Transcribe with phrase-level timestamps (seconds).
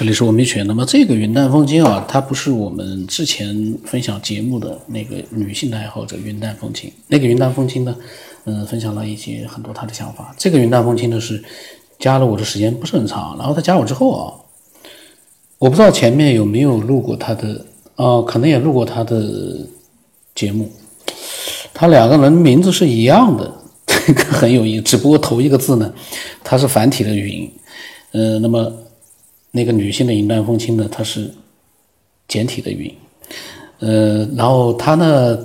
[0.00, 0.66] 这里是我米犬。
[0.66, 6.90] 那么这个云淡风轻啊，它不是我们之前分享节目的那个女性的爱好者云淡风轻。
[7.08, 7.94] 那个云淡风轻呢，
[8.46, 10.34] 嗯，分享了一些很多她的想法。
[10.38, 11.44] 这个云淡风轻呢是
[11.98, 14.32] 加了我的时间不是很长，然后他加我之后啊，
[15.58, 19.22] 我不知道前面有没有录过他的，啊，可能也录过他的
[20.34, 20.72] 节目。
[21.74, 23.54] 他两个人名字是一样的，
[23.84, 24.82] 这 个很有意思。
[24.82, 25.92] 只不过头一个字呢，
[26.42, 27.52] 它是繁体的云，
[28.12, 28.72] 嗯，那么。
[29.52, 31.30] 那个女性的云淡风轻呢，她是
[32.28, 32.94] 简体的云，
[33.80, 35.38] 呃，然后她呢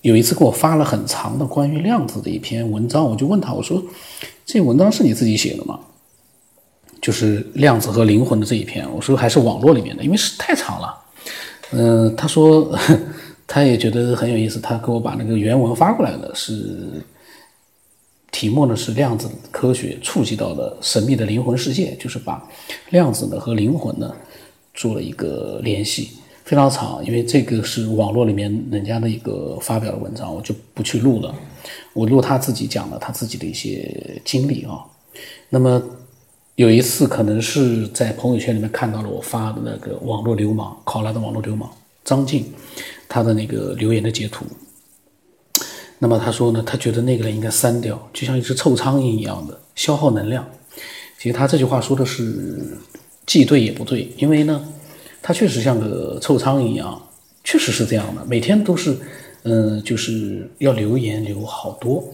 [0.00, 3.82] 有一次给我发了很长的关于量子的一篇文章，我就问她，我说
[4.44, 5.78] 这文章是你自己写的吗？
[7.00, 10.98] 就是量子和灵魂的这一篇，我说还是网络里面的，因为是太长了。
[11.70, 12.76] 嗯，他说
[13.46, 17.02] 他也觉得很有意思，他给我把那个原文发过来的是。
[18.34, 22.44] 题目呢是量子科学触及到的神秘的灵魂世界，就是把
[22.90, 24.12] 量子呢和灵魂呢
[24.74, 26.10] 做了一个联系，
[26.44, 31.32] 非常长，因为这个是网络里面人家的一个发表的文章，我就不去录了。
[31.92, 34.84] 我录他自己讲了他自己的一些经历啊。
[35.48, 35.80] 那么
[36.56, 41.70] 有一次可能是在朋友圈里面看到了我发的那个网络流氓考拉的网络流氓
[42.02, 42.52] 张静
[43.08, 44.44] 他的那个留言的截图。
[46.04, 50.46] 那么他说呢，他觉得那个人应该删掉，就像一只臭苍蝇一样的消耗能量。
[51.18, 52.76] 其实他这句话说的是
[53.24, 54.62] 既对也不对，因为呢，
[55.22, 57.00] 他确实像个臭苍蝇一样，
[57.42, 58.98] 确实是这样的，每天都是，
[59.44, 62.04] 嗯，就是要留言留好多，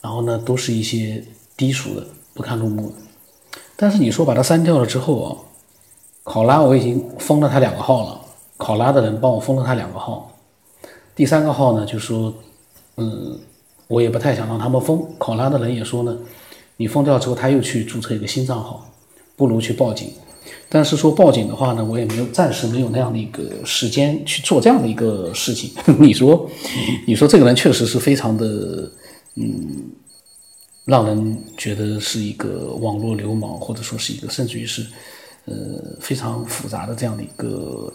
[0.00, 1.22] 然后呢，都是一些
[1.56, 2.04] 低俗的、
[2.34, 2.96] 不堪入目的。
[3.76, 5.38] 但是你说把他删掉了之后啊，
[6.24, 8.20] 考拉我已经封了他两个号了，
[8.56, 10.36] 考拉的人帮我封了他两个号，
[11.14, 12.34] 第三个号呢就说。
[12.96, 13.38] 嗯，
[13.88, 15.04] 我也不太想让他们封。
[15.18, 16.16] 考拉的人也说呢，
[16.76, 18.90] 你封掉之后，他又去注册一个新账号，
[19.36, 20.10] 不如去报警。
[20.68, 25.70] 但是说报警的话呢，我也没有暂时没有那样的一个时间去做这样的一个事情。
[25.98, 26.48] 你说，
[27.06, 28.90] 你说这个人确实是非常的，
[29.36, 29.90] 嗯，
[30.84, 34.84] 让人觉得是一个网络流氓，或者说是一个甚至于是，
[35.46, 35.54] 呃，
[36.00, 37.92] 非常复杂的这样的一个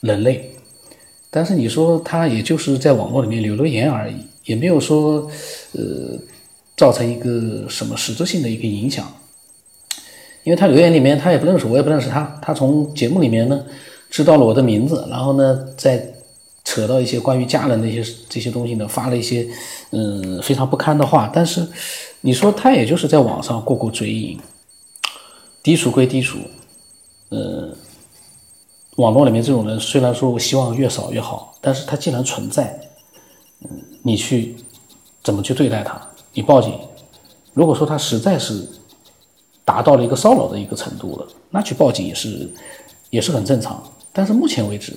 [0.00, 0.54] 人类。
[1.34, 5.26] 但是你说他也就是在网络里面留留言而已，也没有说，
[5.72, 6.18] 呃，
[6.76, 9.10] 造成一个什么实质性的一个影响。
[10.44, 12.38] 因为他留言里面他也不认识我，也不认识他。
[12.42, 13.64] 他从节目里面呢
[14.10, 16.06] 知道了我的名字，然后呢再
[16.64, 19.48] 扯到一些关于家人的一些这些东西呢，发了一些
[19.92, 21.30] 嗯非常不堪的话。
[21.32, 21.66] 但是
[22.20, 24.38] 你说他也就是在网上过过嘴瘾，
[25.62, 26.36] 低俗归低俗，
[27.30, 27.74] 呃。
[28.96, 32.78] 网络里面这种人，虽然说我希望越少越好，但是他既然存在，
[33.60, 33.70] 嗯，
[34.02, 34.54] 你去
[35.22, 36.00] 怎么去对待他？
[36.34, 36.78] 你报警，
[37.54, 38.68] 如果说他实在是
[39.64, 42.52] 达到了一个骚扰的一个程度了，那去报警也是
[43.08, 43.82] 也是很正常。
[44.12, 44.94] 但是目前为止，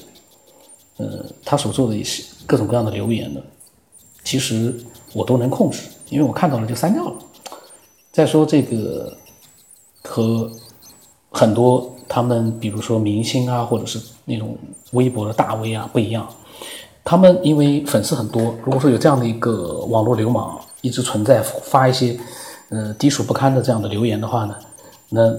[0.97, 3.39] 呃，他所做的一些各种各样的留言呢，
[4.25, 4.75] 其实
[5.13, 7.15] 我都能控制，因为我看到了就删掉了。
[8.11, 9.17] 再说这个
[10.03, 10.51] 和
[11.31, 11.94] 很多。
[12.07, 14.57] 他们比如说明星啊，或者是那种
[14.91, 16.27] 微博的大 V 啊，不一样。
[17.03, 22.17] 他们因为粉丝很多，如果说有这样的一个网络流氓一直存在，发一些
[22.69, 24.55] 呃低俗不堪的这样的留言的话呢，
[25.09, 25.31] 那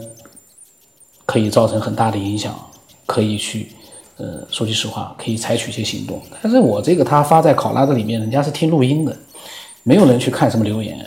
[1.25, 2.55] 可以造成很大的影响，
[3.05, 3.73] 可以去
[4.17, 6.23] 呃说句实话，可以采取一些行动。
[6.41, 9.17] 但是我这个他发在考拉的里面，人家是听录音的，
[9.83, 11.05] 没有人去看什么留言，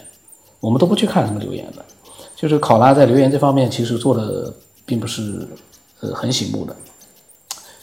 [0.59, 1.85] 我们都不去看什么留言的。
[2.35, 4.53] 就是考拉在留言这方面其实做的。
[4.89, 5.47] 并不是
[5.99, 6.75] 呃很醒目的，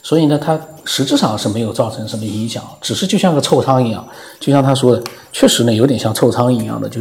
[0.03, 4.05] 所以呢，它实质上是没有造成什么影响，只是就像个臭苍蝇一样，
[4.41, 7.01] 就像他说的，确实呢有点像臭苍蝇一样的就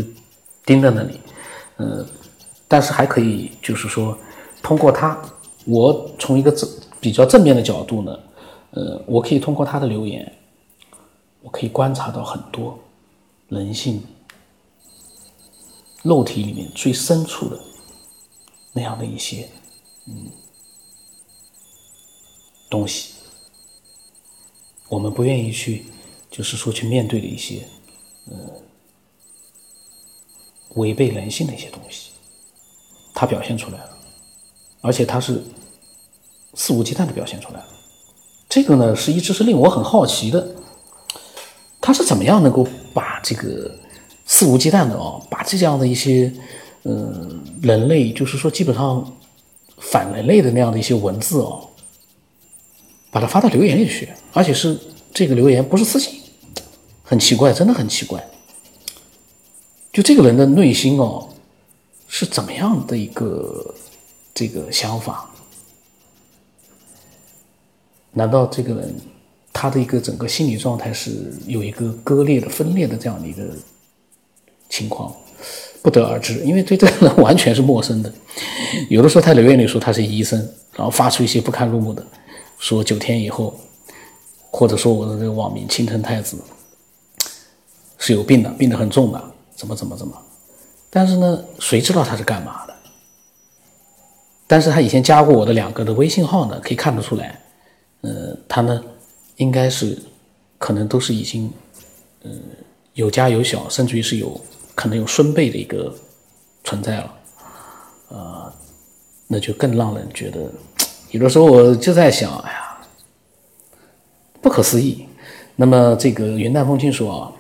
[0.64, 1.20] 盯在那里，
[1.78, 2.06] 呃，
[2.68, 4.16] 但是还可以就是说
[4.62, 5.20] 通过他，
[5.66, 8.20] 我从一个正比较正面的角度呢，
[8.72, 10.32] 呃，我可以通过他的留言，
[11.42, 12.78] 我可以观察到很多
[13.50, 14.04] 人性
[16.04, 17.58] 肉体里面最深处的
[18.72, 19.50] 那样的一些。
[20.08, 20.32] 嗯，
[22.70, 23.14] 东西，
[24.88, 25.86] 我们不愿意去，
[26.30, 27.68] 就是说去面对的一些，
[28.26, 28.36] 呃，
[30.76, 32.12] 违背人性的一些东西，
[33.16, 33.98] 它表现出来了，
[34.82, 35.44] 而且它是
[36.54, 37.68] 肆无忌惮的表现出来了。
[38.48, 40.56] 这个呢，是一直是令我很好奇的，
[41.82, 43.76] 他是怎么样能够把这个
[44.28, 46.32] 肆无忌惮的哦，把这样的一些，
[46.84, 49.12] 嗯，人类，就是说基本上。
[49.92, 51.70] 反人类的那样的一些文字哦，
[53.12, 54.78] 把它发到留言里去，而且是
[55.14, 56.20] 这个留言不是私信，
[57.04, 58.22] 很奇怪，真的很奇怪。
[59.94, 61.30] 就这个人的内心哦，
[62.08, 63.74] 是怎么样的一个
[64.34, 65.30] 这个想法？
[68.12, 68.96] 难道这个人
[69.54, 73.44] 他的一个整个心理状态是有一个割裂的、分裂的这样的一个
[74.70, 75.16] 情况？
[75.86, 78.12] 不得而知，因为对这个人 完全是陌生的。
[78.90, 80.40] 有的时候他留言里说他是医生，
[80.74, 82.04] 然后发出一些不堪入目的，
[82.58, 83.56] 说九天以后，
[84.50, 86.38] 或者说我的这个网名青城太子
[88.00, 89.24] 是有病的，病得很重的，
[89.56, 90.20] 怎么怎么怎么。
[90.90, 92.74] 但是呢，谁知道他是干嘛的？
[94.48, 97.40] 但是他以前加过我的两个的微信号呢，可以看得出来，
[98.02, 98.84] 呃，他呢
[99.36, 99.96] 应该是
[100.58, 101.54] 可能都是已经，
[102.24, 102.32] 呃，
[102.96, 104.42] 有家有小，甚至于是有。
[104.76, 105.92] 可能有孙辈的一个
[106.64, 107.14] 存在了，
[108.10, 108.54] 呃，
[109.28, 110.52] 那就更让人觉得，
[111.12, 112.78] 有的时候我就在想，哎呀，
[114.42, 115.08] 不可思议。
[115.56, 117.32] 那么这个云淡风轻说啊，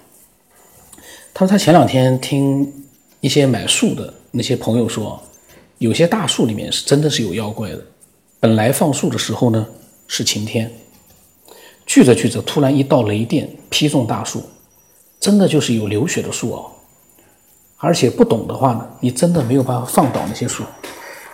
[1.33, 2.85] 他说他前两天听
[3.19, 5.21] 一些买树的那些朋友说，
[5.79, 7.81] 有些大树里面是真的是有妖怪的。
[8.39, 9.67] 本来放树的时候呢
[10.07, 10.71] 是晴天，
[11.85, 14.41] 聚着聚着，突然一道雷电劈中大树，
[15.19, 16.71] 真的就是有流血的树哦。
[17.77, 20.63] 而且不懂的话呢，你真的没有办法放倒那些树。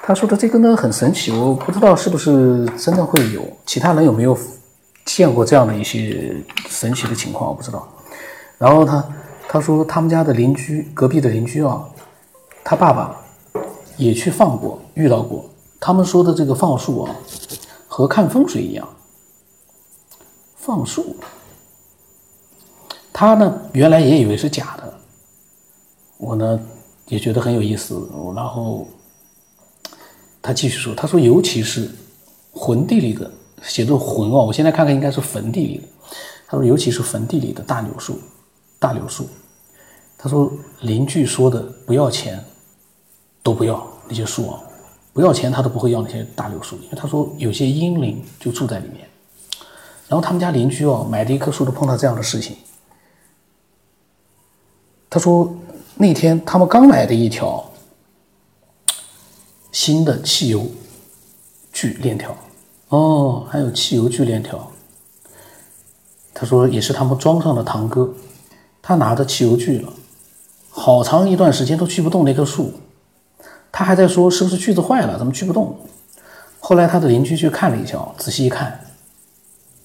[0.03, 4.38] 他说的这个呢很神奇，我不知道是不是真的会有，其他人有没有
[5.05, 6.35] 见过这样的一些
[6.67, 7.88] 神奇的情况，我不知道。
[8.57, 9.05] 然后他
[9.47, 11.85] 他说他们家的邻居，隔壁的邻居啊，
[12.63, 13.15] 他爸爸
[13.95, 15.45] 也去放过，遇到过。
[15.79, 17.15] 他们说的这个放树啊，
[17.88, 18.88] 和看风水一样，
[20.55, 21.15] 放树。
[23.13, 25.00] 他呢原来也以为是假的。
[26.21, 26.59] 我呢
[27.07, 28.88] 也觉得很有意思，然后
[30.39, 31.89] 他继续说：“他说，尤其是
[32.53, 33.29] 坟地里的，
[33.63, 35.88] 写作坟哦，我现在看看应该是坟地里的。
[36.47, 38.19] 他说，尤其是坟地里的大柳树，
[38.77, 39.27] 大柳树。
[40.15, 42.39] 他说，邻居说的不要钱
[43.41, 44.62] 都不要那些树啊，
[45.13, 49.09] 不要钱他都不会要那些大柳树，因为他说有些阴灵就住在里面。
[50.07, 52.56] 然后他们家邻居哦，买的一棵树都碰到这样的事情。
[55.09, 55.51] 他说。”
[56.01, 57.63] 那天他们刚买的一条
[59.71, 60.65] 新的汽油
[61.71, 62.36] 锯链条，
[62.89, 64.71] 哦，还有汽油锯链条。
[66.33, 68.12] 他说也是他们庄上的堂哥，
[68.81, 69.94] 他拿着汽油锯了，
[70.71, 72.74] 好长一段时间都锯不动那棵树。
[73.71, 75.77] 他还在说是不是锯子坏了，怎么锯不动？
[76.59, 78.83] 后来他的邻居去看了一下，仔细一看，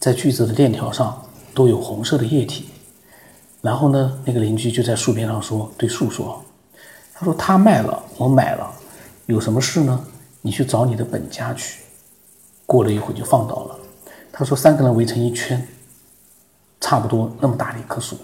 [0.01, 2.71] 在锯子的链条上都有红色的液体。
[3.61, 6.45] 然后呢，那个邻居就在树边上说：“对树说，
[7.15, 8.73] 他说他卖了，我买了，
[9.27, 10.05] 有什么事呢？
[10.43, 11.81] 你去找你的本家去。”
[12.67, 13.79] 过了一会就放倒了。
[14.33, 15.67] 他说三个人围成一圈，
[16.81, 18.17] 差不多那么大的一棵树，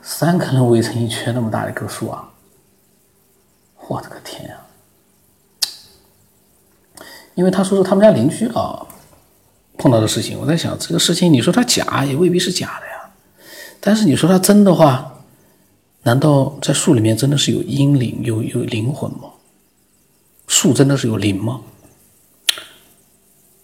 [0.00, 2.30] 三个人围成一圈那么大的一棵树啊！
[3.88, 4.62] 我的个天啊！
[7.34, 8.86] 因为他说是他们家邻居啊
[9.76, 12.93] 碰到的事情，我在想这个事情，你说他假也未必是假的呀。
[13.86, 15.22] 但是你说它真的话，
[16.04, 19.28] 难道在树里面真的是有阴灵、有有灵魂吗？
[20.46, 21.60] 树真的是有灵吗？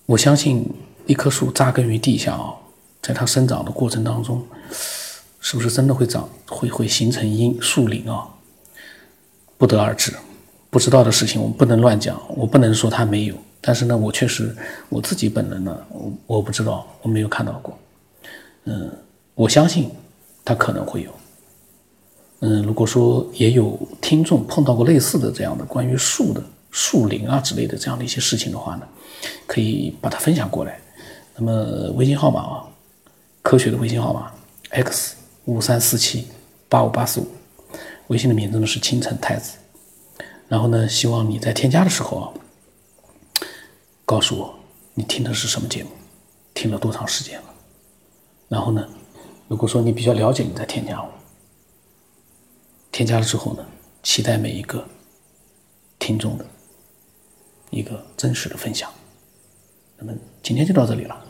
[0.05, 0.71] 我相信
[1.07, 2.53] 一棵树扎根于地下啊，
[3.01, 4.45] 在它生长的过程当中，
[5.41, 8.29] 是不是真的会长会会形成阴树灵啊？
[9.57, 10.13] 不得而知，
[10.69, 13.35] 不知道的事情我们不能乱讲，我不能说它没有。
[13.63, 14.55] 但是呢，我确实
[14.91, 17.79] 我自己本人呢，我我不知道，我没有看到过。
[18.65, 18.93] 嗯，
[19.35, 19.91] 我相信。
[20.45, 21.11] 他可能会有，
[22.41, 28.89] 嗯，如果说也有听众碰到过类似的这样的关于树的树林啊之类的这样的一些事情的话呢，
[29.47, 30.81] 可以把它分享过来。
[31.37, 32.65] 那么微信号码啊，
[33.43, 34.33] 科学的微信号码
[34.71, 36.27] x 五三四七
[36.69, 37.27] 八五八四五，
[38.09, 39.59] 微信的名字呢是清晨太子。
[40.49, 42.27] 然后呢，希望你在添加的时候啊，
[44.05, 44.55] 告诉我
[44.95, 45.91] 你听的是什么节目，
[46.55, 47.55] 听了多长时间了，
[48.49, 48.89] 然后呢。
[49.51, 51.11] 如果说你比较了解，你再添加我。
[52.93, 53.67] 添加了之后呢，
[54.01, 54.87] 期待每一个
[55.99, 56.47] 听众的
[57.71, 58.89] 一个真实的分享。
[59.99, 61.25] 那么今天就到这里了。